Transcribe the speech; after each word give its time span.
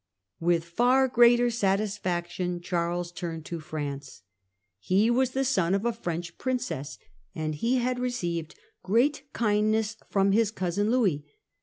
With 0.39 0.65
far 0.65 1.07
greater 1.07 1.51
satisfaction 1.51 2.59
Charles 2.59 3.11
turned 3.11 3.45
to 3.45 3.59
France. 3.59 4.23
He 4.79 5.11
was 5.11 5.33
the 5.37 5.45
son 5.45 5.75
of 5.75 5.85
a 5.85 5.93
French 5.93 6.39
princess, 6.39 6.97
and 7.35 7.53
he 7.53 7.75
had 7.77 7.99
received 7.99 8.55
great 8.81 9.25
kindness 9.33 9.97
from 10.09 10.31
his 10.31 10.49
cousin 10.49 10.89
Louis. 10.89 11.23